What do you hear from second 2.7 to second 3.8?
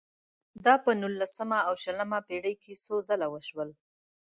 څو ځله وشول.